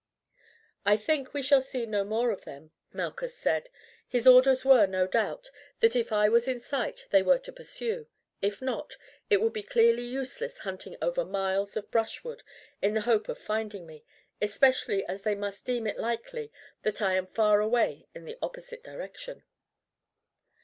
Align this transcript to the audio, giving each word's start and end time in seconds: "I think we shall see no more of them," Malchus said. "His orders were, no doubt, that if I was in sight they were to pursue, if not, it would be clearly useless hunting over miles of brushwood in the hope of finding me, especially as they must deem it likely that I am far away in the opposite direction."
"I 0.83 0.97
think 0.97 1.31
we 1.31 1.43
shall 1.43 1.61
see 1.61 1.85
no 1.85 2.03
more 2.03 2.31
of 2.31 2.43
them," 2.43 2.71
Malchus 2.91 3.37
said. 3.37 3.69
"His 4.07 4.25
orders 4.25 4.65
were, 4.65 4.87
no 4.87 5.05
doubt, 5.05 5.51
that 5.79 5.95
if 5.95 6.11
I 6.11 6.27
was 6.27 6.47
in 6.47 6.59
sight 6.59 7.05
they 7.11 7.21
were 7.21 7.37
to 7.37 7.51
pursue, 7.53 8.07
if 8.41 8.63
not, 8.63 8.95
it 9.29 9.39
would 9.43 9.53
be 9.53 9.61
clearly 9.61 10.01
useless 10.01 10.57
hunting 10.57 10.97
over 11.03 11.23
miles 11.23 11.77
of 11.77 11.91
brushwood 11.91 12.41
in 12.81 12.95
the 12.95 13.01
hope 13.01 13.29
of 13.29 13.37
finding 13.37 13.85
me, 13.85 14.03
especially 14.41 15.05
as 15.05 15.21
they 15.21 15.35
must 15.35 15.65
deem 15.65 15.85
it 15.85 15.99
likely 15.99 16.51
that 16.81 16.99
I 17.03 17.13
am 17.13 17.27
far 17.27 17.59
away 17.61 18.07
in 18.15 18.25
the 18.25 18.39
opposite 18.41 18.81
direction." 18.83 19.43